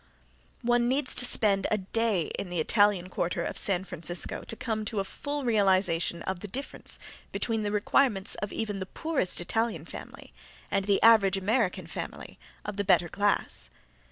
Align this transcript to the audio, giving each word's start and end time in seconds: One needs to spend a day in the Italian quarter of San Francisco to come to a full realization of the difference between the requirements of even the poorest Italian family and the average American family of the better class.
One 0.63 0.87
needs 0.87 1.13
to 1.13 1.25
spend 1.27 1.67
a 1.69 1.77
day 1.77 2.31
in 2.39 2.49
the 2.49 2.59
Italian 2.59 3.07
quarter 3.07 3.43
of 3.43 3.55
San 3.55 3.83
Francisco 3.83 4.41
to 4.41 4.55
come 4.55 4.83
to 4.85 4.99
a 4.99 5.03
full 5.03 5.43
realization 5.43 6.23
of 6.23 6.39
the 6.39 6.47
difference 6.47 6.97
between 7.31 7.61
the 7.61 7.71
requirements 7.71 8.33
of 8.41 8.51
even 8.51 8.79
the 8.79 8.87
poorest 8.87 9.39
Italian 9.39 9.85
family 9.85 10.33
and 10.71 10.85
the 10.85 11.03
average 11.03 11.37
American 11.37 11.85
family 11.85 12.39
of 12.65 12.77
the 12.77 12.83
better 12.83 13.09
class. 13.09 13.69